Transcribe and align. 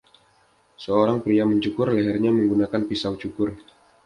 Seorang 0.83 1.19
pria 1.25 1.43
mencukur 1.51 1.87
lehernya 1.95 2.31
menggunakan 2.37 2.81
pisau 2.89 3.13
cukur. 3.21 3.49